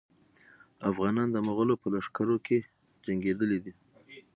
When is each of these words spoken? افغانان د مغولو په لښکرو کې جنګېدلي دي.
افغانان 0.89 1.27
د 1.31 1.37
مغولو 1.47 1.75
په 1.81 1.87
لښکرو 1.93 2.37
کې 2.45 2.57
جنګېدلي 3.05 3.59
دي. 3.65 3.73